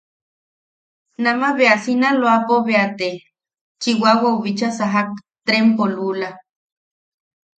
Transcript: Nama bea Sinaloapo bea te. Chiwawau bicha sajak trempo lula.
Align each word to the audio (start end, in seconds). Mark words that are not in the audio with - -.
Nama 1.25 1.49
bea 1.57 1.75
Sinaloapo 1.83 2.55
bea 2.67 2.87
te. 2.99 3.09
Chiwawau 3.81 4.35
bicha 4.43 4.69
sajak 4.77 5.09
trempo 5.45 5.83
lula. 5.95 6.29